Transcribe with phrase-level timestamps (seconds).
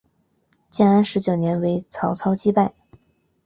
[0.71, 2.73] 建安十九年为曹操击败。